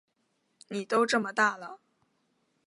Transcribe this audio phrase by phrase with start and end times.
[0.69, 1.79] 妳都这么大了